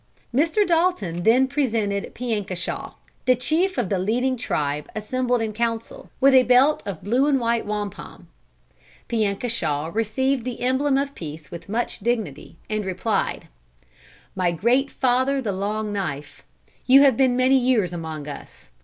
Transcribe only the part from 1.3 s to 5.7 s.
presented Piankashaw, the chief of the leading tribe assembled in